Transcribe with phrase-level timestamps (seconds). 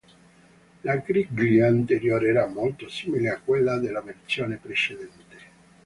[0.81, 5.37] La griglia anteriore era molto simile a quella della versione precedente.